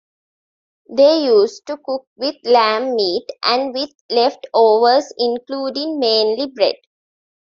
[0.89, 6.77] They used to cook with lamb meat and with left overs including mainly bread.